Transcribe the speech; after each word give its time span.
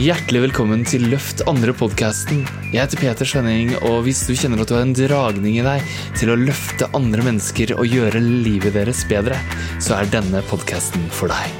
Hjertelig 0.00 0.40
velkommen 0.46 0.80
til 0.88 1.02
Løft 1.12 1.42
andre-podkasten. 1.50 2.38
Jeg 2.72 2.78
heter 2.78 3.00
Peter 3.02 3.28
Svenning, 3.28 3.74
og 3.84 4.06
hvis 4.06 4.22
du 4.24 4.30
kjenner 4.32 4.62
at 4.62 4.70
du 4.70 4.72
har 4.72 4.86
en 4.86 4.94
dragning 4.96 5.58
i 5.58 5.64
deg 5.66 5.90
til 6.16 6.30
å 6.32 6.36
løfte 6.40 6.86
andre 6.96 7.20
mennesker 7.26 7.74
og 7.74 7.84
gjøre 7.84 8.22
livet 8.24 8.72
deres 8.78 9.02
bedre, 9.10 9.36
så 9.76 9.98
er 9.98 10.08
denne 10.08 10.40
podkasten 10.48 11.04
for 11.12 11.28
deg. 11.28 11.52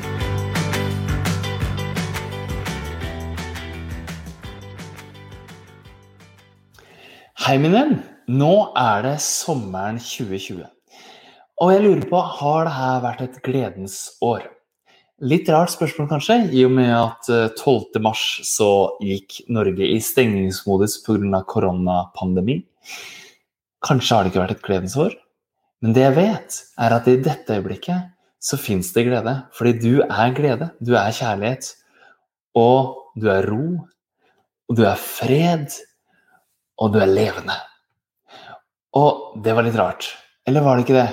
Hei, 7.45 7.59
min 7.61 7.77
venn. 7.77 7.93
Nå 8.41 8.54
er 8.72 9.04
det 9.04 9.19
sommeren 9.27 10.01
2020. 10.01 10.65
Og 11.61 11.75
jeg 11.75 11.85
lurer 11.85 12.09
på, 12.09 12.25
har 12.41 12.65
det 12.65 12.75
her 12.79 13.04
vært 13.04 13.22
et 13.27 13.38
gledens 13.45 14.01
år? 14.25 14.49
Litt 15.21 15.50
rart 15.52 15.68
spørsmål, 15.68 16.06
kanskje, 16.09 16.34
i 16.56 16.62
og 16.64 16.70
med 16.73 16.95
at 16.96 17.27
12. 17.60 17.98
Eh, 17.98 18.20
så 18.48 18.69
gikk 19.05 19.42
Norge 19.52 19.84
i 19.84 19.98
stengningsmodus 20.01 20.95
pga. 21.05 21.42
koronapandemi. 21.45 22.62
Kanskje 23.84 24.16
har 24.16 24.25
det 24.25 24.33
ikke 24.33 24.41
vært 24.41 24.55
et 24.55 24.62
gledens 24.64 24.97
år, 24.97 25.12
men 25.83 25.92
det 25.92 26.06
jeg 26.06 26.16
vet, 26.16 26.56
er 26.78 26.97
at 26.97 27.09
i 27.09 27.19
dette 27.20 27.52
øyeblikket 27.52 28.09
så 28.41 28.56
fins 28.56 28.95
det 28.97 29.05
glede. 29.11 29.45
Fordi 29.52 29.77
du 29.77 30.01
er 30.01 30.33
glede, 30.33 30.70
du 30.80 30.95
er 30.97 31.12
kjærlighet, 31.12 31.69
og 32.56 33.12
du 33.20 33.28
er 33.28 33.45
ro, 33.45 33.77
og 34.70 34.77
du 34.77 34.87
er 34.89 34.97
fred, 34.97 35.69
og 36.80 36.95
du 36.95 36.98
er 36.98 37.12
levende. 37.12 37.61
Og 38.97 39.37
det 39.45 39.52
var 39.52 39.69
litt 39.69 39.77
rart. 39.77 40.09
Eller 40.48 40.64
var 40.64 40.77
det 40.77 40.89
ikke 40.89 40.97
det? 40.97 41.11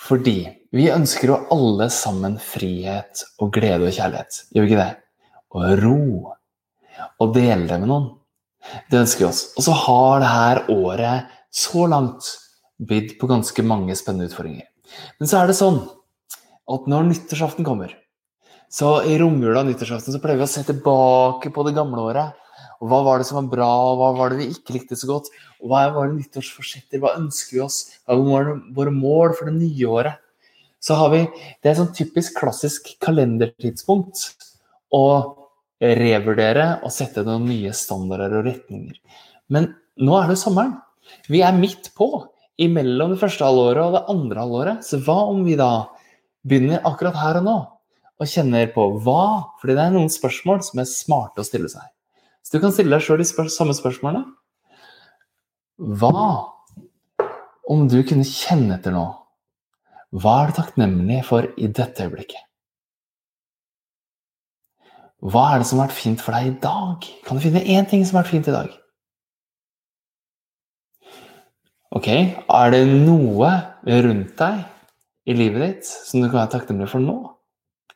Fordi 0.00 0.38
vi 0.74 0.88
ønsker 0.90 1.30
jo 1.30 1.40
alle 1.54 1.86
sammen 1.92 2.34
frihet 2.42 3.22
og 3.38 3.52
glede 3.54 3.86
og 3.86 3.94
kjærlighet. 3.94 4.40
Gjør 4.50 4.64
vi 4.64 4.72
ikke 4.72 4.82
det? 4.82 4.94
Og 5.54 5.82
ro. 5.84 5.98
Og 7.22 7.34
dele 7.36 7.68
det 7.70 7.78
med 7.78 7.90
noen. 7.90 8.08
Det 8.90 9.04
ønsker 9.04 9.22
vi 9.22 9.28
oss. 9.28 9.44
Og 9.54 9.66
så 9.66 9.74
har 9.84 10.22
det 10.22 10.32
her 10.32 10.62
året 10.74 11.34
så 11.54 11.86
langt 11.90 12.26
bydd 12.82 13.14
på 13.20 13.28
ganske 13.30 13.66
mange 13.66 13.94
spennende 13.98 14.26
utfordringer. 14.30 14.66
Men 15.20 15.30
så 15.30 15.40
er 15.40 15.50
det 15.50 15.58
sånn 15.60 15.78
at 16.74 16.88
når 16.90 17.06
nyttårsaften 17.10 17.66
kommer, 17.66 17.92
så 18.72 18.96
i 19.06 19.14
romjula 19.20 19.62
og 19.62 19.68
nyttårsaften 19.68 20.16
så 20.16 20.20
pleier 20.22 20.40
vi 20.40 20.48
å 20.48 20.50
se 20.50 20.64
tilbake 20.66 21.52
på 21.54 21.66
det 21.68 21.76
gamle 21.76 22.08
året. 22.08 22.40
Og 22.82 22.90
hva 22.90 23.04
var 23.06 23.20
det 23.20 23.28
som 23.28 23.38
var 23.38 23.52
bra, 23.52 23.70
og 23.92 24.00
hva 24.00 24.10
var 24.18 24.32
det 24.32 24.40
vi 24.40 24.50
ikke 24.50 24.74
likte 24.74 24.98
så 24.98 25.12
godt? 25.12 25.30
Og 25.62 25.70
hva 25.70 25.86
var 25.94 26.10
det 26.10 26.18
nyttårsforsetter, 26.18 26.98
hva 26.98 27.14
ønsker 27.20 27.60
vi 27.60 27.62
oss? 27.62 27.84
Hva 28.02 28.18
var 28.18 28.56
våre 28.74 28.92
mål 28.94 29.36
for 29.38 29.46
det 29.46 29.54
nye 29.60 29.92
året? 30.00 30.23
Så 30.84 30.96
har 30.98 31.12
vi 31.14 31.22
Det 31.62 31.70
er 31.70 31.78
sånn 31.78 31.94
typisk 31.96 32.36
klassisk 32.36 32.90
kalendertidspunkt 33.04 34.26
å 34.92 35.06
revurdere 35.80 36.66
og 36.84 36.92
sette 36.92 37.24
noen 37.24 37.46
nye 37.48 37.72
standarder 37.76 38.40
og 38.40 38.48
retninger. 38.48 38.98
Men 39.52 39.72
nå 40.00 40.16
er 40.20 40.30
det 40.30 40.38
sommeren. 40.40 40.76
Vi 41.28 41.42
er 41.44 41.56
midt 41.56 41.90
på, 41.96 42.08
imellom 42.60 43.14
det 43.14 43.20
første 43.20 43.46
halvåret 43.46 43.82
og 43.84 43.96
det 43.96 44.04
andre 44.12 44.44
halvåret. 44.44 44.84
Så 44.86 45.00
hva 45.04 45.24
om 45.32 45.42
vi 45.46 45.56
da 45.58 45.88
begynner 46.44 46.84
akkurat 46.86 47.18
her 47.18 47.40
og 47.40 47.48
nå 47.48 47.56
og 48.14 48.30
kjenner 48.30 48.68
på 48.76 48.86
hva? 49.04 49.56
Fordi 49.60 49.74
det 49.74 49.84
er 49.88 49.96
noen 49.96 50.12
spørsmål 50.12 50.62
som 50.68 50.80
er 50.80 50.90
smarte 50.90 51.42
å 51.42 51.48
stille 51.48 51.72
seg. 51.72 51.84
Så 52.44 52.54
du 52.54 52.62
kan 52.62 52.74
stille 52.76 52.92
deg 52.92 53.04
sjøl 53.04 53.20
de 53.22 53.28
spør 53.28 53.50
samme 53.52 53.74
spørsmålene. 53.76 54.28
Hva 55.80 56.28
om 57.72 57.88
du 57.88 58.02
kunne 58.06 58.26
kjenne 58.28 58.76
etter 58.76 58.92
nå? 58.94 59.08
Hva 60.14 60.34
er 60.40 60.50
du 60.50 60.58
takknemlig 60.60 61.24
for 61.26 61.46
i 61.58 61.66
dette 61.66 62.04
øyeblikket? 62.06 62.42
Hva 65.24 65.42
er 65.50 65.62
det 65.62 65.66
som 65.66 65.80
har 65.80 65.88
vært 65.88 65.96
fint 65.98 66.20
for 66.22 66.36
deg 66.36 66.50
i 66.50 66.56
dag? 66.62 67.06
Kan 67.26 67.38
du 67.38 67.42
finne 67.42 67.62
én 67.64 67.88
ting 67.90 68.04
som 68.06 68.18
har 68.18 68.22
vært 68.22 68.34
fint 68.34 68.50
i 68.50 68.54
dag? 68.54 68.68
Ok, 71.94 72.08
er 72.10 72.70
det 72.74 72.82
noe 72.90 73.50
rundt 73.86 74.36
deg 74.38 74.62
i 75.26 75.34
livet 75.34 75.64
ditt 75.64 75.90
som 75.90 76.20
du 76.20 76.28
kan 76.28 76.44
være 76.44 76.52
takknemlig 76.58 76.90
for 76.92 77.02
nå? 77.02 77.16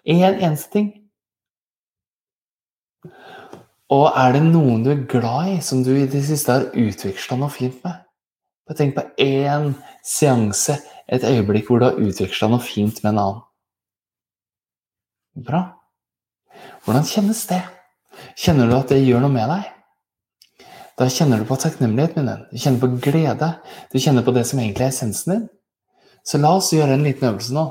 Én 0.08 0.24
en 0.24 0.42
eneste 0.48 0.74
ting. 0.74 0.90
Og 3.94 4.08
er 4.10 4.34
det 4.34 4.42
noen 4.48 4.82
du 4.82 4.90
er 4.90 5.06
glad 5.06 5.54
i, 5.54 5.56
som 5.62 5.84
du 5.86 5.94
i 5.94 6.08
det 6.10 6.24
siste 6.26 6.50
har 6.56 6.70
utveksla 6.74 7.38
noe 7.38 7.52
fint 7.52 7.78
med? 7.86 8.07
Tenk 8.76 8.94
på 8.98 9.04
én 9.24 9.72
seanse, 10.04 10.76
et 11.08 11.24
øyeblikk 11.24 11.70
hvor 11.70 11.80
du 11.80 11.86
har 11.88 12.00
utveksla 12.00 12.50
noe 12.52 12.60
fint 12.60 13.00
med 13.02 13.14
en 13.14 13.20
annen. 13.22 13.42
Bra. 15.48 15.62
Hvordan 16.84 17.06
kjennes 17.06 17.40
det? 17.48 17.62
Kjenner 18.36 18.68
du 18.68 18.74
at 18.76 18.92
det 18.92 19.00
gjør 19.04 19.22
noe 19.24 19.32
med 19.32 19.48
deg? 19.52 20.66
Da 20.98 21.06
kjenner 21.12 21.38
du 21.38 21.46
på 21.46 21.56
takknemlighet, 21.62 22.16
min 22.18 22.26
venn. 22.26 22.46
Du 22.50 22.58
kjenner 22.58 22.82
på 22.82 22.90
glede. 23.06 23.52
Du 23.92 24.00
kjenner 24.02 24.24
på 24.26 24.34
det 24.34 24.42
som 24.48 24.58
egentlig 24.58 24.88
er 24.88 24.92
essensen 24.92 25.34
din. 25.34 25.44
Så 26.26 26.40
la 26.42 26.50
oss 26.58 26.72
gjøre 26.74 26.96
en 26.98 27.06
liten 27.06 27.28
øvelse 27.30 27.54
nå. 27.54 27.68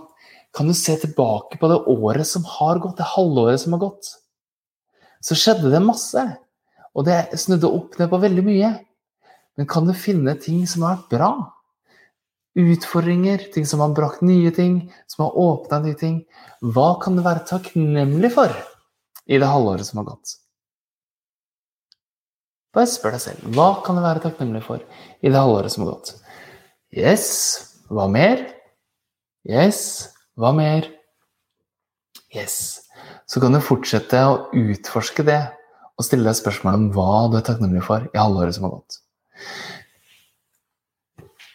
Kan 0.56 0.72
du 0.72 0.74
se 0.74 0.96
tilbake 0.98 1.60
på 1.60 1.70
det 1.70 1.82
året 1.92 2.26
som 2.26 2.48
har 2.48 2.80
gått, 2.82 2.98
det 2.98 3.10
halvåret 3.12 3.62
som 3.62 3.76
har 3.76 3.84
gått? 3.84 4.14
Så 5.22 5.36
skjedde 5.38 5.74
det 5.74 5.84
masse. 5.84 6.24
Og 6.98 7.06
det 7.06 7.38
snudde 7.38 7.70
opp 7.70 8.00
ned 8.00 8.10
på 8.10 8.22
veldig 8.24 8.46
mye. 8.48 8.72
Men 9.58 9.68
kan 9.70 9.88
du 9.90 9.94
finne 9.98 10.36
ting 10.40 10.66
som 10.70 10.86
har 10.86 10.98
vært 10.98 11.14
bra? 11.18 11.32
Utfordringer, 12.58 13.44
ting 13.54 13.66
som 13.70 13.82
har 13.84 13.94
brakt 13.98 14.24
nye 14.26 14.52
ting, 14.54 14.80
som 15.10 15.26
har 15.26 15.38
åpna 15.38 15.82
nye 15.84 15.98
ting. 15.98 16.20
Hva 16.62 16.96
kan 17.02 17.18
du 17.18 17.24
være 17.26 17.46
takknemlig 17.50 18.32
for 18.34 18.54
i 19.28 19.38
det 19.38 19.50
halvåret 19.50 19.86
som 19.86 20.02
har 20.02 20.12
gått? 20.14 20.38
Bare 22.78 22.90
spør 22.90 23.16
deg 23.16 23.24
selv. 23.24 23.46
Hva 23.58 23.70
kan 23.86 23.98
du 23.98 24.04
være 24.06 24.22
takknemlig 24.26 24.62
for 24.66 24.82
i 24.82 25.32
det 25.32 25.38
halvåret 25.38 25.74
som 25.74 25.86
har 25.86 25.96
gått? 25.96 26.14
Yes. 26.94 27.28
Hva 27.90 28.06
mer? 28.12 28.46
Yes. 29.50 29.82
Hva 30.38 30.54
mer? 30.54 30.86
Yes. 32.36 32.84
Så 33.26 33.42
kan 33.42 33.56
du 33.56 33.64
fortsette 33.64 34.22
å 34.22 34.38
utforske 34.54 35.26
det 35.26 35.42
og 35.98 36.06
stille 36.06 36.28
deg 36.30 36.38
spørsmål 36.38 36.78
om 36.78 36.88
hva 36.94 37.26
du 37.32 37.40
er 37.40 37.46
takknemlig 37.48 37.82
for 37.88 38.06
i 38.06 38.22
halvåret 38.22 38.58
som 38.58 38.68
har 38.68 38.78
gått. 38.78 39.02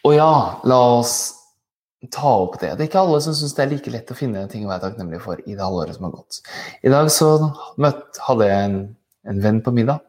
Og 0.03 0.15
ja, 0.17 0.33
la 0.67 0.79
oss 0.97 1.15
ta 2.11 2.33
opp 2.43 2.57
det. 2.59 2.73
Det 2.75 2.83
er 2.83 2.89
ikke 2.89 3.03
alle 3.03 3.19
som 3.23 3.35
syns 3.37 3.53
det 3.55 3.63
er 3.63 3.71
like 3.71 3.91
lett 3.93 4.11
å 4.11 4.17
finne 4.17 4.43
ting 4.51 4.65
å 4.65 4.71
være 4.71 4.89
takknemlig 4.89 5.21
for 5.23 5.39
i 5.45 5.55
det 5.55 5.63
halvåret 5.63 5.95
som 5.95 6.09
har 6.09 6.15
gått. 6.17 6.41
I 6.83 6.91
dag 6.91 7.11
så 7.13 7.29
møtt, 7.79 8.19
hadde 8.27 8.49
jeg 8.49 8.69
en, 8.69 8.79
en 9.31 9.43
venn 9.45 9.61
på 9.63 9.73
middag 9.75 10.03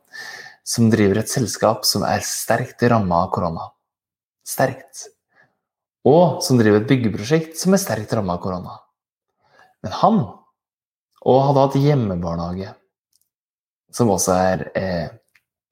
som 0.66 0.88
driver 0.90 1.20
et 1.20 1.30
selskap 1.30 1.84
som 1.86 2.06
er 2.08 2.24
sterkt 2.26 2.82
ramma 2.90 3.24
av 3.26 3.34
korona. 3.34 3.68
Sterkt. 4.48 5.06
Og 6.08 6.40
som 6.44 6.58
driver 6.58 6.82
et 6.82 6.88
byggeprosjekt 6.88 7.60
som 7.60 7.76
er 7.76 7.82
sterkt 7.82 8.12
ramma 8.16 8.36
av 8.36 8.42
korona. 8.42 8.78
Men 9.84 9.94
han, 10.00 10.18
og 11.24 11.42
hadde 11.46 11.66
hatt 11.68 11.78
hjemmebarnehage, 11.80 12.74
som 13.94 14.10
også 14.10 14.34
er 14.34 14.66
eh, 14.74 15.08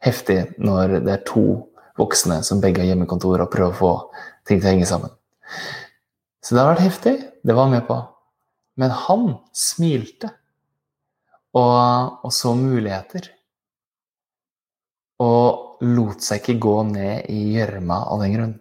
heftig 0.05 0.39
når 0.63 1.01
det 1.03 1.17
er 1.17 1.27
to 1.27 1.47
voksne 2.03 2.43
som 2.47 2.61
begge 2.63 2.83
har 2.83 2.93
hjemmekontor 2.93 3.45
og 3.45 3.53
prøver 3.53 3.73
å 3.73 3.81
få 3.81 3.93
ting 4.49 4.61
til 4.61 4.69
å 4.69 4.75
henge 4.75 4.89
sammen. 4.91 5.13
Så 6.43 6.55
det 6.55 6.63
har 6.63 6.73
vært 6.75 6.87
heftig. 6.87 7.15
Det 7.43 7.55
var 7.55 7.69
han 7.69 7.77
med 7.77 7.87
på. 7.87 7.99
Men 8.81 8.95
han 9.05 9.27
smilte 9.55 10.33
og, 11.53 12.19
og 12.25 12.33
så 12.33 12.55
muligheter. 12.57 13.29
Og 15.23 15.83
lot 15.87 16.25
seg 16.25 16.41
ikke 16.41 16.61
gå 16.63 16.77
ned 16.89 17.31
i 17.31 17.57
gjørma 17.57 18.01
av 18.11 18.23
den 18.25 18.37
grunn. 18.37 18.55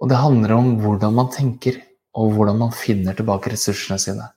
Og 0.00 0.08
det 0.08 0.20
handler 0.20 0.54
om 0.56 0.70
hvordan 0.80 1.16
man 1.16 1.28
tenker, 1.32 1.76
og 2.16 2.32
hvordan 2.34 2.56
man 2.62 2.72
finner 2.74 3.16
tilbake 3.16 3.52
ressursene 3.52 4.00
sine. 4.00 4.30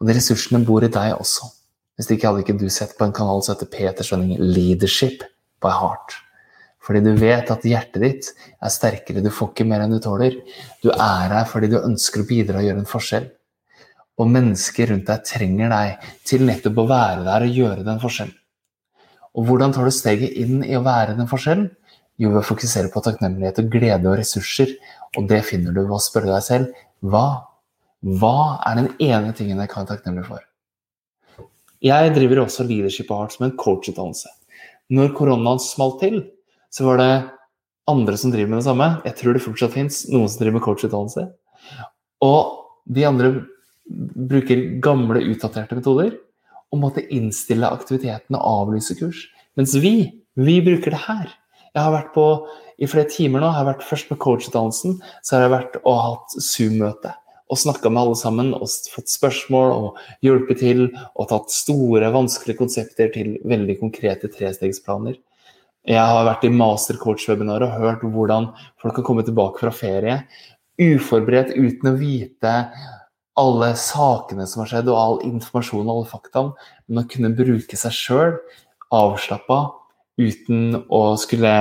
Og 0.00 0.08
de 0.08 0.16
ressursene 0.16 0.64
bor 0.66 0.84
i 0.84 0.90
deg 0.92 1.14
også. 1.14 1.48
Hvis 1.94 2.10
ikke 2.10 2.26
hadde 2.30 2.42
ikke 2.42 2.58
du 2.58 2.66
sett 2.72 2.96
på 2.98 3.06
en 3.06 3.14
kanal 3.14 3.42
som 3.44 3.54
heter 3.54 3.70
Peter 3.70 4.06
Svenning 4.06 4.40
Leadership 4.40 5.22
by 5.62 5.70
Heart. 5.70 6.16
Fordi 6.84 7.00
du 7.00 7.14
vet 7.16 7.48
at 7.50 7.64
hjertet 7.64 8.02
ditt 8.02 8.28
er 8.34 8.72
sterkere, 8.72 9.22
du 9.24 9.30
får 9.32 9.52
ikke 9.52 9.66
mer 9.68 9.84
enn 9.84 9.94
du 9.94 10.00
tåler. 10.04 10.36
Du 10.84 10.90
er 10.92 11.32
her 11.32 11.48
fordi 11.48 11.70
du 11.72 11.78
ønsker 11.80 12.22
å 12.22 12.28
bidra 12.28 12.60
og 12.60 12.68
gjøre 12.68 12.82
en 12.82 12.90
forskjell. 12.90 13.30
Og 14.20 14.30
mennesker 14.30 14.92
rundt 14.92 15.08
deg 15.08 15.24
trenger 15.26 15.72
deg 15.72 16.10
til 16.28 16.44
nettopp 16.46 16.82
å 16.82 16.88
være 16.90 17.24
der 17.26 17.46
og 17.46 17.56
gjøre 17.60 17.86
den 17.86 18.02
forskjellen. 18.02 18.36
Og 19.34 19.48
hvordan 19.48 19.72
tar 19.74 19.88
du 19.88 19.94
steget 19.94 20.36
inn 20.38 20.60
i 20.62 20.76
å 20.78 20.84
være 20.84 21.16
den 21.18 21.30
forskjellen? 21.30 21.70
Jo, 22.22 22.30
ved 22.30 22.44
å 22.44 22.46
fokusere 22.46 22.92
på 22.94 23.02
takknemlighet 23.02 23.58
og 23.64 23.72
glede 23.72 24.06
og 24.06 24.20
ressurser. 24.20 24.76
Og 25.18 25.26
det 25.30 25.40
finner 25.48 25.74
du 25.74 25.82
ved 25.82 25.96
å 25.96 26.02
spørre 26.02 26.30
deg 26.30 26.44
selv 26.46 26.84
hva? 27.02 27.26
Hva 28.04 28.60
er 28.68 28.78
den 28.78 28.90
ene 29.02 29.32
tingen 29.34 29.58
jeg 29.58 29.72
kan 29.72 29.82
være 29.82 29.96
takknemlig 29.96 30.28
for? 30.28 30.44
Jeg 31.84 32.12
driver 32.14 32.44
også 32.44 32.68
Leadership 32.68 33.10
Art 33.12 33.34
som 33.34 33.48
en 33.48 33.56
coachutdannelse. 33.58 34.30
Når 34.94 35.14
koronaen 35.16 35.60
smalt 35.60 35.98
til, 36.04 36.20
så 36.74 36.88
var 36.88 37.00
det 37.00 37.12
andre 37.90 38.16
som 38.18 38.32
driver 38.32 38.50
med 38.50 38.62
det 38.62 38.66
samme. 38.66 38.88
Jeg 39.06 39.18
tror 39.20 39.36
det 39.36 39.44
fortsatt 39.44 39.74
fins 39.76 40.04
noen 40.10 40.30
som 40.30 40.40
driver 40.40 40.58
med 40.58 40.64
coachutdannelse. 40.64 41.26
Og 42.24 42.40
de 42.90 43.04
andre 43.06 43.30
bruker 44.32 44.62
gamle, 44.84 45.22
utdaterte 45.32 45.78
metoder. 45.80 46.20
og 46.74 46.80
måtte 46.82 47.04
innstille 47.14 47.68
aktiviteten 47.70 48.34
og 48.34 48.42
avlyse 48.42 48.96
kurs. 48.98 49.28
Mens 49.54 49.76
vi, 49.78 50.10
vi 50.34 50.56
bruker 50.58 50.90
det 50.90 51.02
her. 51.04 51.28
Jeg 51.70 51.84
har 51.84 51.92
vært 51.94 52.08
på 52.16 52.24
i 52.82 52.88
flere 52.90 53.06
timer 53.06 53.38
nå, 53.38 53.46
jeg 53.46 53.58
har 53.60 53.68
vært 53.68 53.84
først 53.86 54.10
med 54.10 54.18
coachutdannelsen, 54.24 54.96
så 55.22 55.36
har 55.36 55.44
jeg 55.44 55.52
vært 55.52 55.76
og 55.84 56.00
hatt 56.02 56.34
Zoom-møte. 56.42 57.12
Og 57.46 57.60
snakka 57.62 57.92
med 57.92 58.00
alle 58.02 58.18
sammen 58.18 58.50
og 58.56 58.66
fått 58.90 59.12
spørsmål 59.12 59.70
og 59.76 60.02
hjulpet 60.26 60.64
til. 60.64 60.82
Og 61.14 61.30
tatt 61.30 61.54
store, 61.54 62.10
vanskelige 62.10 62.58
konsepter 62.58 63.14
til 63.14 63.36
veldig 63.46 63.78
konkrete 63.84 64.32
trestegsplaner. 64.34 65.20
Jeg 65.84 66.00
har 66.00 66.24
vært 66.24 66.46
i 66.48 66.52
mastercoach-webinar 66.54 67.64
og 67.66 67.78
hørt 67.78 68.04
hvordan 68.08 68.50
folk 68.80 68.96
kan 68.96 69.04
komme 69.04 69.24
tilbake 69.26 69.60
fra 69.60 69.72
ferie 69.74 70.22
uforberedt 70.80 71.52
uten 71.54 71.90
å 71.90 71.96
vite 71.98 72.52
alle 73.38 73.72
sakene 73.78 74.46
som 74.46 74.62
har 74.62 74.70
skjedd, 74.70 74.90
og 74.90 74.98
all 74.98 75.16
informasjon 75.26 75.86
og 75.86 75.92
alle 75.92 76.10
faktaene, 76.10 76.68
men 76.86 77.02
å 77.02 77.08
kunne 77.10 77.34
bruke 77.34 77.78
seg 77.78 77.94
sjøl 77.94 78.36
avslappa 78.94 79.58
uten 80.20 80.84
å 80.86 81.02
skulle 81.18 81.54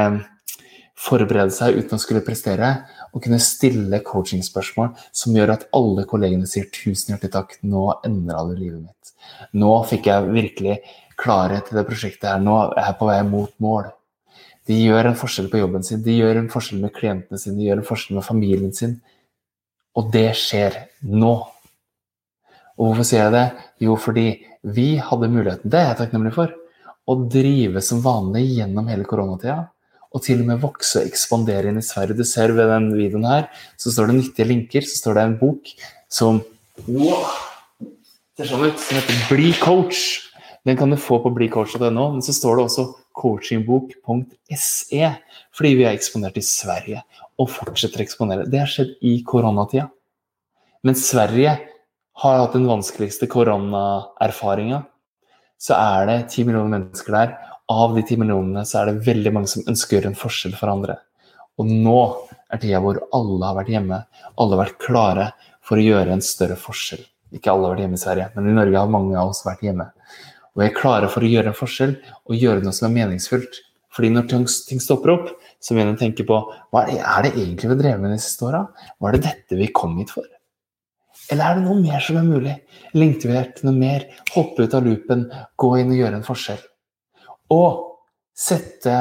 forberede 1.04 1.54
seg, 1.54 1.80
uten 1.82 1.98
å 1.98 2.02
skulle 2.02 2.22
prestere, 2.26 2.70
og 3.12 3.24
kunne 3.26 3.42
stille 3.42 4.04
coachingspørsmål 4.06 4.94
som 5.12 5.36
gjør 5.36 5.56
at 5.56 5.66
alle 5.76 6.06
kollegene 6.10 6.48
sier 6.50 6.70
'tusen 6.70 7.14
hjertelig 7.14 7.34
takk, 7.34 7.58
nå 7.66 7.90
endra 8.06 8.46
du 8.48 8.54
livet 8.56 8.82
mitt'. 8.86 9.14
Nå 9.58 9.74
fikk 9.90 10.08
jeg 10.08 10.30
virkelig 10.30 10.78
klarhet 11.18 11.72
i 11.72 11.76
det 11.76 11.86
prosjektet 11.90 12.30
her, 12.30 12.40
nå 12.40 12.56
er 12.78 12.86
jeg 12.86 13.00
på 13.00 13.10
vei 13.10 13.22
mot 13.26 13.54
mål. 13.60 13.92
De 14.70 14.78
gjør 14.80 15.10
en 15.10 15.18
forskjell 15.20 15.50
på 15.52 15.60
jobben 15.60 15.84
sin, 15.84 16.04
de 16.06 16.16
gjør 16.16 16.40
en 16.40 16.52
forskjell 16.52 16.80
med 16.84 16.94
klientene 16.96 17.40
sine, 17.40 17.58
de 17.60 17.68
gjør 17.68 17.82
en 17.82 17.88
forskjell 17.90 18.20
med 18.20 18.26
familien 18.26 18.72
sin. 18.76 18.96
Og 20.00 20.10
det 20.14 20.30
skjer 20.40 20.78
nå. 21.10 21.34
Og 22.80 22.88
hvorfor 22.88 23.06
sier 23.06 23.28
jeg 23.28 23.36
det? 23.36 23.46
Jo, 23.86 23.98
fordi 24.00 24.28
vi 24.64 24.88
hadde 25.04 25.30
muligheten, 25.30 25.70
det 25.70 25.82
er 25.82 25.92
jeg 25.92 26.00
takknemlig 26.00 26.34
for, 26.38 26.56
å 27.04 27.18
drive 27.28 27.84
som 27.84 28.02
vanlig 28.04 28.46
gjennom 28.56 28.88
hele 28.88 29.06
koronatida. 29.08 29.60
Og 30.14 30.24
til 30.24 30.44
og 30.44 30.50
med 30.52 30.62
vokse 30.62 31.02
og 31.02 31.10
ekspandere 31.10 31.72
inn 31.72 31.82
i 31.82 31.86
Sverige. 31.86 32.16
Du 32.16 32.26
ser 32.28 32.54
ved 32.54 32.70
den 32.70 32.92
videoen 32.94 33.26
her, 33.28 33.48
så 33.82 33.92
står 33.92 34.12
det 34.12 34.20
nyttige 34.20 34.50
linker, 34.50 34.86
så 34.86 35.00
står 35.02 35.18
det 35.18 35.24
en 35.26 35.40
bok 35.40 35.72
som 36.14 36.40
wow, 36.86 37.24
ser 38.38 38.50
sånn 38.50 38.68
ut, 38.68 38.78
som 38.82 39.00
heter 39.00 39.24
Bli 39.32 39.56
coach. 39.62 40.04
Den 40.64 40.78
kan 40.80 40.94
du 40.94 41.00
få 41.02 41.18
på 41.20 41.34
blicoach.no, 41.34 42.06
men 42.14 42.22
så 42.24 42.36
står 42.36 42.60
det 42.60 42.68
også 42.70 42.86
coachingbok.se, 43.18 45.04
fordi 45.54 45.72
vi 45.78 45.86
er 45.86 45.94
eksponert 45.94 46.38
i 46.40 46.46
Sverige 46.46 47.04
og 47.42 47.52
fortsetter 47.52 48.02
å 48.02 48.06
eksponere. 48.06 48.48
Det 48.50 48.62
har 48.62 48.70
skjedd 48.72 48.96
i 49.06 49.18
koronatida. 49.28 49.88
Men 50.84 50.98
Sverige 51.00 51.54
har 52.24 52.40
hatt 52.40 52.58
den 52.58 52.68
vanskeligste 52.70 53.30
koronaerfaringa. 53.32 54.84
Så 55.58 55.78
er 55.78 56.10
det 56.10 56.18
ti 56.34 56.44
millioner 56.46 56.76
mennesker 56.76 57.16
der. 57.16 57.34
Av 57.72 57.96
de 57.96 58.04
ti 58.06 58.18
millionene 58.20 58.66
så 58.68 58.82
er 58.82 58.92
det 58.92 59.06
veldig 59.08 59.32
mange 59.34 59.50
som 59.50 59.64
ønsker 59.70 59.96
å 59.96 60.00
gjøre 60.00 60.12
en 60.12 60.20
forskjell 60.20 60.58
for 60.60 60.74
andre. 60.74 60.98
Og 61.62 61.70
nå 61.70 62.00
er 62.52 62.62
tida 62.62 62.82
hvor 62.84 63.00
alle 63.16 63.48
har 63.48 63.58
vært 63.62 63.72
hjemme. 63.74 64.04
Alle 64.36 64.58
har 64.58 64.64
vært 64.66 64.82
klare 64.84 65.32
for 65.64 65.80
å 65.80 65.86
gjøre 65.86 66.18
en 66.18 66.26
større 66.26 66.58
forskjell. 66.60 67.04
Ikke 67.34 67.54
alle 67.54 67.66
har 67.66 67.76
vært 67.76 67.86
hjemme 67.86 67.98
i 67.98 68.04
Sverige, 68.04 68.30
men 68.36 68.50
i 68.50 68.56
Norge 68.58 68.82
har 68.82 68.92
mange 68.94 69.18
av 69.18 69.32
oss 69.32 69.42
vært 69.46 69.64
hjemme. 69.66 69.88
Og 70.54 70.64
jeg 70.64 70.72
er 70.72 70.78
klare 70.78 71.10
for 71.10 71.26
å 71.26 71.30
gjøre 71.30 71.52
en 71.52 71.58
forskjell 71.58 71.96
og 72.30 72.38
gjøre 72.38 72.64
noe 72.66 72.76
som 72.76 72.90
er 72.90 72.96
meningsfullt. 73.00 73.60
Fordi 73.94 74.10
når 74.10 74.30
ting 74.30 74.82
stopper 74.82 75.14
opp, 75.14 75.28
så 75.62 75.74
begynner 75.74 75.94
jeg 75.94 76.00
å 76.00 76.02
tenke 76.02 76.26
på 76.30 76.38
hva 76.74 76.86
er 76.90 77.26
det 77.26 77.34
egentlig 77.36 77.68
vi 77.68 77.74
har 77.74 77.82
drevet 77.82 78.02
med 78.02 78.16
de 78.16 78.22
siste 78.22 78.48
åra? 78.48 78.64
Hva 78.98 79.10
er 79.10 79.18
det 79.18 79.28
dette 79.28 79.58
vi 79.60 79.70
kom 79.74 79.98
hit 80.00 80.14
for? 80.14 80.26
Eller 81.32 81.46
er 81.46 81.60
det 81.60 81.66
noe 81.68 81.80
mer 81.80 82.02
som 82.04 82.18
er 82.20 82.26
mulig? 82.28 82.56
Lengter 82.98 83.30
vi 83.30 83.38
etter 83.40 83.68
noe 83.68 83.78
mer? 83.78 84.08
Hoppe 84.34 84.66
ut 84.66 84.78
av 84.78 84.86
loopen, 84.86 85.28
gå 85.62 85.70
inn 85.80 85.94
og 85.94 86.00
gjøre 86.02 86.20
en 86.20 86.26
forskjell? 86.26 86.64
Og 87.54 87.84
sette 88.34 88.98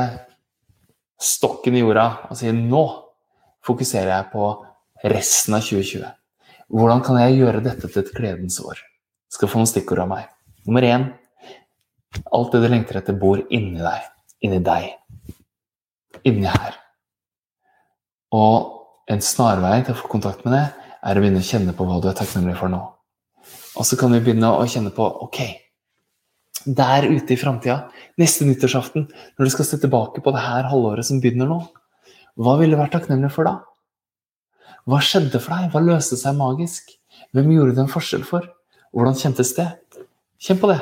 stokken 1.22 1.78
i 1.78 1.82
jorda 1.82 2.06
og 2.28 2.36
si 2.36 2.52
nå 2.52 2.84
fokuserer 3.64 4.12
jeg 4.12 4.30
på 4.32 4.50
resten 5.12 5.56
av 5.56 5.64
2020. 5.64 6.04
Hvordan 6.72 7.02
kan 7.04 7.18
jeg 7.20 7.40
gjøre 7.40 7.64
dette 7.64 7.88
til 7.88 8.02
et 8.02 8.14
gledens 8.16 8.60
år? 8.64 8.78
Skal 9.32 9.48
få 9.48 9.60
noen 9.60 9.70
stikkord 9.70 10.04
av 10.04 10.10
meg. 10.12 10.28
Nummer 10.66 10.84
én 10.86 11.08
Alt 12.32 12.52
det 12.52 12.62
du 12.62 12.68
lengter 12.68 13.00
etter, 13.00 13.16
bor 13.16 13.40
inni 13.50 13.80
deg. 13.80 14.06
Inni 14.44 14.60
deg. 14.64 14.92
Inni 16.28 16.48
her. 16.50 16.78
Og 18.36 19.10
en 19.12 19.24
snarvei 19.24 19.80
til 19.82 19.94
å 19.94 19.98
få 19.98 20.10
kontakt 20.12 20.44
med 20.46 20.56
det, 20.56 20.64
er 21.02 21.18
å 21.18 21.22
begynne 21.22 21.42
å 21.42 21.46
kjenne 21.46 21.74
på 21.76 21.86
hva 21.88 21.98
du 22.00 22.08
er 22.10 22.16
takknemlig 22.16 22.54
for 22.60 22.72
nå. 22.72 22.80
Og 23.78 23.88
så 23.88 23.98
kan 23.98 24.12
vi 24.14 24.20
begynne 24.22 24.52
å 24.54 24.64
kjenne 24.68 24.92
på 24.94 25.04
ok, 25.26 25.40
der 26.62 27.08
ute 27.08 27.34
i 27.34 27.40
framtida, 27.40 27.88
neste 28.20 28.46
nyttårsaften, 28.46 29.08
når 29.36 29.48
du 29.48 29.52
skal 29.54 29.66
se 29.66 29.80
tilbake 29.82 30.22
på 30.22 30.34
det 30.34 30.44
her 30.44 30.68
halvåret 30.70 31.08
som 31.08 31.18
begynner 31.22 31.48
nå, 31.50 31.58
hva 32.38 32.56
ville 32.60 32.76
du 32.76 32.80
vært 32.80 32.94
takknemlig 32.96 33.32
for 33.34 33.48
da? 33.48 33.58
Hva 34.88 34.98
skjedde 35.04 35.40
for 35.42 35.54
deg? 35.54 35.70
Hva 35.72 35.82
løste 35.84 36.18
seg 36.18 36.38
magisk? 36.38 36.94
Hvem 37.34 37.50
gjorde 37.54 37.76
du 37.76 37.82
en 37.84 37.92
forskjell 37.92 38.24
for? 38.26 38.46
Hvordan 38.92 39.18
kjentes 39.18 39.52
det? 39.58 39.68
Kjenn 40.42 40.60
på 40.62 40.70
det. 40.70 40.80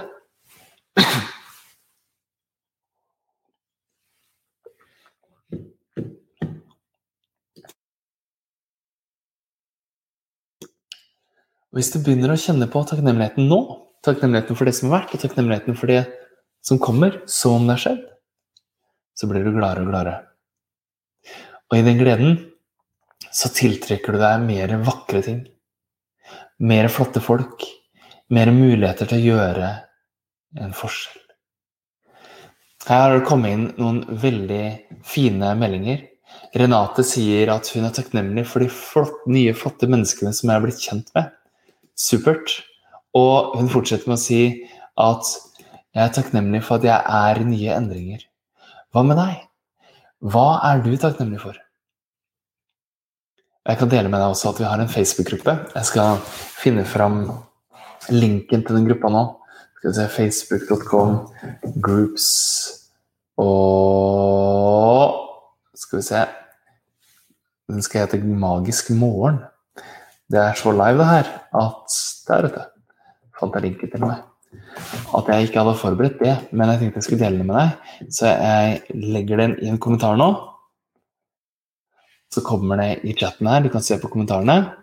Hvis 11.70 11.92
du 11.94 12.00
begynner 12.02 12.32
å 12.34 12.40
kjenne 12.40 12.66
på 12.66 12.82
takknemligheten 12.82 13.46
nå, 13.46 13.60
takknemligheten 14.02 14.58
for 14.58 14.66
det 14.66 14.74
som 14.74 14.90
har 14.90 15.04
vært, 15.04 15.12
og 15.14 15.22
takknemligheten 15.22 15.76
for 15.78 15.92
det 15.92 16.00
som 16.66 16.80
kommer, 16.82 17.20
som 17.30 17.60
om 17.60 17.68
det 17.68 17.76
har 17.76 17.84
skjedd, 17.84 18.00
så 19.14 19.28
blir 19.30 19.44
du 19.46 19.52
gladere 19.54 19.84
og 19.84 19.92
gladere. 19.92 20.16
Og 21.70 21.78
i 21.78 21.84
den 21.86 22.00
gleden 22.00 22.40
så 23.30 23.52
tiltrekker 23.54 24.16
du 24.16 24.18
deg 24.18 24.42
mer 24.42 24.74
vakre 24.82 25.22
ting. 25.22 25.44
Mer 26.58 26.90
flotte 26.90 27.22
folk. 27.22 27.62
Mer 28.34 28.50
muligheter 28.54 29.06
til 29.10 29.20
å 29.20 29.36
gjøre 29.36 29.70
en 30.58 30.72
forskjell. 30.74 31.20
Her 32.88 33.02
har 33.04 33.18
det 33.18 33.26
kommet 33.28 33.52
inn 33.54 33.66
noen 33.78 34.00
veldig 34.22 34.64
fine 35.06 35.52
meldinger. 35.60 36.06
Renate 36.56 37.04
sier 37.06 37.52
at 37.52 37.68
hun 37.74 37.84
er 37.86 37.94
takknemlig 37.94 38.46
for 38.48 38.64
de 38.64 38.70
flott, 38.72 39.20
nye, 39.30 39.52
flotte 39.54 39.88
menneskene 39.90 40.32
som 40.34 40.48
jeg 40.48 40.56
har 40.56 40.64
blitt 40.64 40.82
kjent 40.82 41.12
med. 41.14 41.30
Supert. 41.98 42.56
Og 43.16 43.56
hun 43.58 43.70
fortsetter 43.70 44.08
med 44.10 44.16
å 44.16 44.22
si 44.22 44.42
at 45.00 45.30
jeg 45.90 46.02
er 46.04 46.12
takknemlig 46.14 46.62
for 46.66 46.78
at 46.78 46.86
jeg 46.86 47.16
er 47.20 47.42
i 47.42 47.48
nye 47.48 47.76
endringer. 47.76 48.22
Hva 48.94 49.02
med 49.06 49.18
deg? 49.18 49.42
Hva 50.20 50.46
er 50.70 50.82
du 50.84 50.92
takknemlig 50.94 51.42
for? 51.42 51.58
Jeg 53.68 53.78
kan 53.78 53.90
dele 53.92 54.08
med 54.08 54.22
deg 54.22 54.32
også 54.32 54.54
at 54.54 54.62
vi 54.62 54.66
har 54.66 54.80
en 54.80 54.90
Facebook-gruppe. 54.90 55.54
Jeg 55.74 55.88
skal 55.90 56.22
finne 56.58 56.86
fram 56.88 57.22
linken 58.10 58.64
til 58.64 58.78
den 58.78 58.88
gruppa 58.88 59.10
nå. 59.12 59.24
Skal 59.80 59.90
vi 59.90 59.96
se 59.96 60.08
Facebook.com, 60.12 61.12
groups 61.80 62.26
og 63.40 65.14
Skal 65.72 65.98
vi 65.98 66.04
se 66.04 66.24
Den 67.70 67.80
skal 67.82 68.04
hete 68.04 68.18
Magisk 68.20 68.90
morgen. 68.92 69.38
Det 70.28 70.36
er 70.36 70.52
så 70.58 70.74
live, 70.76 70.98
det 70.98 71.06
her, 71.06 71.30
at 71.56 71.96
Der, 72.28 72.42
vet 72.42 72.58
du. 72.58 72.60
Fant 73.40 73.56
jeg 73.56 73.62
linken 73.64 73.90
til 73.90 74.04
meg. 74.04 74.20
At 75.16 75.32
jeg 75.32 75.48
ikke 75.48 75.62
hadde 75.62 75.78
forberedt 75.80 76.20
det, 76.20 76.36
men 76.52 76.68
jeg 76.68 76.82
tenkte 76.82 77.00
jeg 77.00 77.06
skulle 77.06 77.24
dele 77.24 77.40
det 77.40 77.46
med 77.48 77.56
deg. 77.56 77.94
Så 78.12 78.26
jeg 78.28 78.82
legger 79.16 79.40
den 79.40 79.54
i 79.62 79.70
en 79.72 79.80
kommentar 79.80 80.20
nå. 80.20 80.28
Så 82.28 82.44
kommer 82.44 82.76
det 82.76 82.98
i 83.00 83.16
chatten 83.16 83.48
her. 83.48 83.64
Du 83.64 83.72
kan 83.72 83.80
se 83.80 83.96
på 83.96 84.12
kommentarene. 84.12 84.74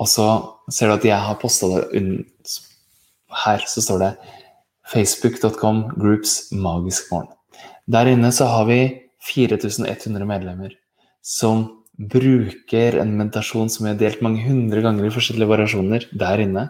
Og 0.00 0.10
så 0.10 0.26
ser 0.74 0.90
du 0.90 0.98
at 0.98 1.06
jeg 1.06 1.28
har 1.28 1.38
posta 1.38 1.70
det 1.76 1.86
her 3.44 3.64
så 3.68 3.82
står 3.84 4.04
det 4.04 4.12
facebook.com 4.88 5.82
groups 5.96 6.52
magisk 6.52 7.10
morgen. 7.12 7.32
Der 7.88 8.08
inne 8.08 8.30
så 8.32 8.48
har 8.48 8.68
vi 8.68 8.80
4100 9.28 10.24
medlemmer 10.28 10.72
som 11.24 11.66
bruker 11.98 13.00
en 13.00 13.16
meditasjon 13.18 13.70
som 13.70 13.84
vi 13.84 13.90
har 13.90 13.98
delt 13.98 14.20
mange 14.22 14.44
hundre 14.46 14.82
ganger 14.84 15.08
i 15.08 15.12
forskjellige 15.12 15.50
variasjoner 15.50 16.06
der 16.20 16.42
inne, 16.44 16.68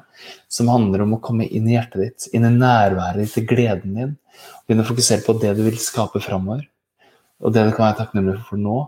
som 0.48 0.70
handler 0.72 1.04
om 1.04 1.16
å 1.16 1.20
komme 1.24 1.44
inn 1.44 1.68
i 1.68 1.74
hjertet 1.76 2.00
ditt, 2.00 2.28
inn 2.32 2.48
i 2.48 2.52
nærværet 2.54 3.20
ditt, 3.20 3.34
til 3.36 3.48
gleden 3.50 3.98
din. 3.98 4.14
Begynne 4.64 4.86
å 4.86 4.88
fokusere 4.88 5.26
på 5.26 5.36
det 5.42 5.52
du 5.58 5.64
vil 5.66 5.76
skape 5.82 6.22
framover, 6.24 6.64
og 7.44 7.52
det 7.54 7.66
du 7.66 7.74
kan 7.74 7.90
være 7.90 8.00
takknemlig 8.00 8.38
for 8.48 8.60
nå. 8.62 8.78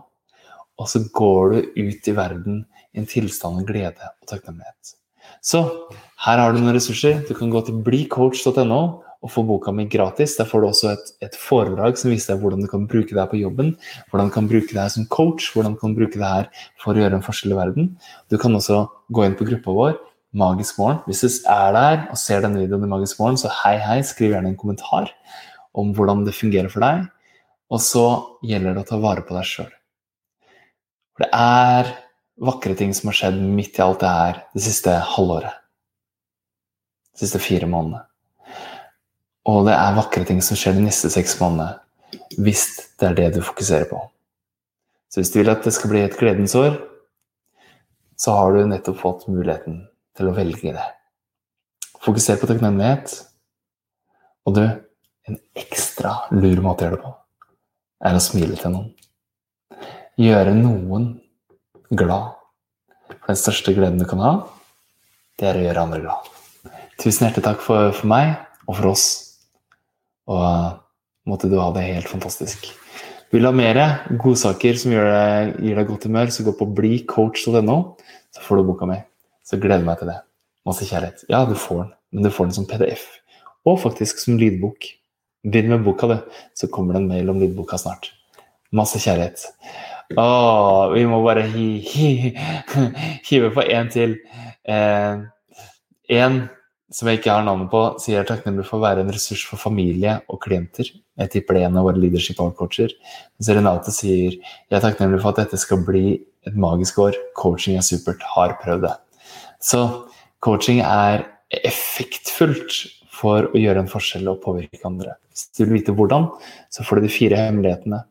Og 0.81 0.89
så 0.89 1.03
går 1.13 1.53
du 1.53 1.59
ut 1.77 2.09
i 2.09 2.17
verden 2.17 2.63
i 2.91 3.03
en 3.03 3.09
tilstand 3.09 3.61
av 3.61 3.69
glede 3.69 4.09
og 4.09 4.31
takknemlighet. 4.31 4.95
Så 5.41 5.61
her 6.21 6.37
har 6.37 6.53
du 6.53 6.59
noen 6.61 6.75
ressurser. 6.77 7.23
Du 7.25 7.33
kan 7.37 7.49
gå 7.53 7.63
til 7.65 7.79
blicoach.no 7.85 8.81
og 9.21 9.29
få 9.29 9.43
boka 9.45 9.73
mi 9.73 9.87
gratis. 9.89 10.35
Der 10.37 10.47
får 10.49 10.61
du 10.61 10.67
også 10.67 10.91
et, 10.93 11.11
et, 11.25 11.37
foredrag 11.37 11.97
som 11.97 12.13
viser 12.13 12.33
deg 12.33 12.43
hvordan 12.43 12.63
du 12.65 12.69
kan 12.69 12.87
bruke 12.89 13.13
det 13.13 13.21
her 13.21 13.29
på 13.29 13.41
jobben. 13.41 13.75
Hvordan 14.09 14.29
du 14.29 14.35
kan 14.37 14.49
bruke 14.49 14.69
det 14.69 14.81
her 14.81 14.93
som 14.93 15.07
coach, 15.13 15.51
hvordan 15.53 15.75
du 15.75 15.81
kan 15.81 15.95
bruke 15.97 16.17
det 16.17 16.29
her 16.29 16.49
for 16.81 16.93
å 16.93 17.03
gjøre 17.03 17.19
en 17.19 17.25
forskjell 17.25 17.53
i 17.53 17.59
verden. 17.59 17.91
Du 18.33 18.37
kan 18.41 18.57
også 18.57 18.83
gå 19.13 19.25
inn 19.25 19.37
på 19.37 19.49
gruppa 19.49 19.77
vår 19.77 19.99
Magisk 20.31 20.77
morgen. 20.79 21.01
Hvis 21.09 21.25
du 21.25 21.49
er 21.51 21.73
der 21.75 22.05
og 22.07 22.15
ser 22.15 22.39
denne 22.39 22.61
videoen 22.61 22.85
i 22.85 22.91
Magisk 22.93 23.19
morgen, 23.19 23.35
så 23.35 23.49
hei, 23.51 23.73
hei, 23.83 23.97
skriv 24.07 24.31
gjerne 24.31 24.53
en 24.53 24.59
kommentar 24.59 25.11
om 25.75 25.91
hvordan 25.97 26.23
det 26.23 26.37
fungerer 26.37 26.71
for 26.71 26.85
deg. 26.85 27.09
Og 27.71 27.81
så 27.83 28.05
gjelder 28.47 28.77
det 28.77 28.85
å 28.85 28.87
ta 28.87 28.99
vare 29.03 29.25
på 29.27 29.35
deg 29.35 29.49
sjøl. 29.49 29.73
For 31.11 31.25
det 31.25 31.31
er 31.35 31.91
vakre 32.41 32.75
ting 32.77 32.93
som 32.97 33.11
har 33.11 33.17
skjedd 33.17 33.41
midt 33.41 33.77
i 33.77 33.83
alt 33.85 34.01
det 34.01 34.11
her 34.11 34.39
det 34.55 34.63
siste 34.65 34.93
halvåret. 35.13 35.59
De 37.13 37.23
siste 37.25 37.41
fire 37.43 37.69
månedene. 37.69 38.05
Og 39.49 39.65
det 39.65 39.75
er 39.75 39.97
vakre 39.97 40.25
ting 40.25 40.41
som 40.45 40.57
skjer 40.57 40.77
de 40.77 40.85
neste 40.85 41.09
seks 41.13 41.37
månedene, 41.41 41.79
hvis 42.41 42.65
det 43.01 43.09
er 43.09 43.17
det 43.17 43.29
du 43.35 43.41
fokuserer 43.45 43.87
på. 43.89 43.99
Så 45.11 45.21
hvis 45.21 45.33
du 45.33 45.41
vil 45.41 45.51
at 45.51 45.65
det 45.65 45.73
skal 45.75 45.91
bli 45.91 46.03
et 46.05 46.17
gledens 46.17 46.55
år, 46.55 46.77
så 48.21 48.35
har 48.37 48.53
du 48.53 48.67
nettopp 48.69 48.99
fått 49.01 49.25
muligheten 49.31 49.81
til 50.17 50.29
å 50.29 50.35
velge 50.35 50.75
det. 50.75 50.87
Fokuser 52.01 52.37
på 52.41 52.49
takknemlighet. 52.49 53.13
Og 54.45 54.55
du, 54.57 54.63
en 55.29 55.39
ekstra 55.57 56.13
lur 56.33 56.61
måte 56.63 56.85
å 56.85 56.87
gjøre 56.87 56.97
det 56.97 57.03
på, 57.03 57.11
er 58.07 58.17
å 58.17 58.23
smile 58.23 58.57
til 58.57 58.73
noen. 58.73 58.87
Gjøre 60.21 60.53
noen 60.57 61.11
glad. 61.91 62.35
Den 63.27 63.39
største 63.39 63.73
gleden 63.75 63.99
du 63.99 64.07
kan 64.09 64.21
ha, 64.23 64.31
det 65.39 65.49
er 65.49 65.59
å 65.59 65.65
gjøre 65.65 65.83
andre 65.85 66.03
glad. 66.03 66.29
Tusen 67.01 67.25
hjertelig 67.25 67.45
takk 67.47 67.63
for, 67.65 67.91
for 67.95 68.11
meg 68.11 68.35
og 68.67 68.77
for 68.77 68.91
oss. 68.91 69.05
Og 70.31 70.77
måtte 71.27 71.49
du 71.51 71.57
ha 71.59 71.71
det 71.75 71.87
helt 71.87 72.11
fantastisk. 72.11 72.69
Vil 73.31 73.43
du 73.43 73.47
ha 73.47 73.53
mer 73.55 73.79
godsaker 74.19 74.77
som 74.79 74.93
deg, 74.93 75.55
gir 75.63 75.79
deg 75.79 75.87
godt 75.87 76.07
humør, 76.07 76.31
så 76.33 76.45
gå 76.45 76.53
på 76.59 76.67
blicoach.no, 76.77 77.77
så 78.31 78.43
får 78.43 78.59
du 78.59 78.69
boka 78.69 78.87
mi. 78.89 78.99
Så 79.47 79.59
gleder 79.59 79.87
meg 79.87 79.99
til 80.01 80.11
det. 80.11 80.19
Masse 80.67 80.85
kjærlighet. 80.87 81.25
Ja, 81.31 81.43
du 81.47 81.55
får 81.57 81.85
den, 81.85 81.93
men 82.13 82.27
du 82.27 82.31
får 82.33 82.49
den 82.49 82.57
som 82.59 82.67
PDF. 82.69 83.07
Og 83.67 83.79
faktisk 83.81 84.21
som 84.21 84.39
lydbok. 84.39 84.87
Begynn 85.47 85.71
med 85.73 85.85
boka, 85.87 86.11
du, 86.11 86.41
så 86.53 86.69
kommer 86.69 86.95
det 86.95 87.01
en 87.01 87.09
mail 87.09 87.31
om 87.33 87.39
lydboka 87.41 87.79
snart. 87.81 88.11
Masse 88.75 89.01
kjærlighet. 89.03 89.43
Å, 90.19 90.91
vi 90.91 91.03
må 91.07 91.21
bare 91.23 91.43
hi, 91.51 91.67
hi, 91.83 92.31
hive 93.27 93.51
på 93.55 93.65
én 93.67 93.91
til. 93.91 94.17
Én 94.67 96.39
eh, 96.39 96.41
som 96.91 97.07
jeg 97.07 97.21
ikke 97.21 97.31
har 97.31 97.45
navnet 97.47 97.69
på, 97.71 97.81
sier 98.03 98.17
jeg 98.17 98.25
er 98.25 98.29
takknemlig 98.33 98.65
for 98.67 98.79
å 98.79 98.83
være 98.83 99.05
en 99.05 99.11
ressurs 99.13 99.45
for 99.47 99.61
familie 99.61 100.17
og 100.27 100.41
klienter. 100.43 100.89
Jeg 101.21 101.31
tipper 101.31 101.55
det 101.55 101.63
er 101.63 101.69
en 101.69 101.79
av 101.79 101.87
våre 101.87 102.01
leadership 102.01 102.41
coacher. 102.57 102.91
Mens 103.39 103.51
Renate 103.51 103.93
sier 103.95 104.35
jeg 104.35 104.75
er 104.75 104.83
takknemlig 104.83 105.21
for 105.23 105.31
at 105.31 105.45
dette 105.45 105.59
skal 105.61 105.83
bli 105.87 106.17
et 106.47 106.57
magisk 106.59 106.99
år. 106.99 107.15
Coaching 107.39 107.79
er 107.79 107.87
supert. 107.87 108.23
Har 108.35 108.57
prøvd 108.59 108.89
det. 108.89 108.95
Så 109.63 109.85
coaching 110.43 110.81
er 110.83 111.23
effektfullt 111.63 112.81
for 113.21 113.47
å 113.51 113.59
gjøre 113.59 113.85
en 113.85 113.91
forskjell 113.91 114.27
og 114.31 114.41
påvirke 114.43 114.83
andre. 114.87 115.15
Hvis 115.31 115.47
du 115.55 115.63
vil 115.63 115.77
vite 115.77 115.95
hvordan, 115.95 116.27
så 116.73 116.83
får 116.83 116.99
du 116.99 117.07
de 117.07 117.13
fire 117.13 117.39
hemmelighetene 117.39 118.01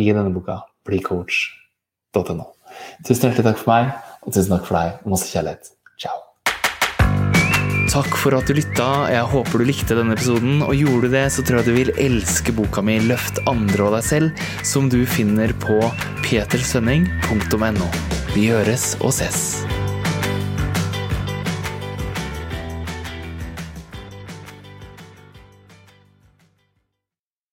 i 0.00 0.10
denne 0.10 0.32
boka. 0.34 0.62
Blicoach.no. 0.86 2.50
Tusen 3.06 3.30
hjertelig 3.30 3.46
takk 3.46 3.62
for 3.62 3.72
meg, 3.72 3.90
og 4.24 4.34
tusen 4.34 4.56
takk 4.56 4.68
for 4.68 4.78
deg. 4.80 5.02
Masse 5.08 5.30
kjærlighet. 5.30 5.72
Ciao. 6.00 6.20
Takk 7.94 8.16
for 8.18 8.34
at 8.34 8.48
du 8.50 8.56
lytta. 8.58 8.88
Jeg 9.12 9.28
håper 9.30 9.62
du 9.62 9.68
likte 9.68 9.94
denne 9.94 10.16
episoden. 10.16 10.64
Og 10.66 10.74
gjorde 10.74 11.06
du 11.06 11.14
det, 11.14 11.28
så 11.30 11.44
tror 11.46 11.60
jeg 11.60 11.68
du 11.68 11.76
vil 11.76 11.94
elske 12.02 12.54
boka 12.56 12.82
mi 12.82 12.98
'Løft 12.98 13.38
andre 13.46 13.86
og 13.86 13.94
deg 13.94 14.04
selv', 14.10 14.34
som 14.66 14.90
du 14.90 15.04
finner 15.06 15.54
på 15.62 15.78
petersønning.no. 16.26 17.88
Vi 18.34 18.50
høres 18.50 18.96
og 19.00 19.14
ses. 19.14 19.62